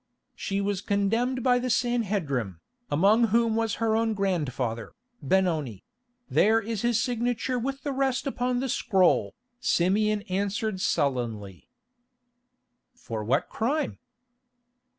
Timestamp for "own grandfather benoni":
3.95-5.83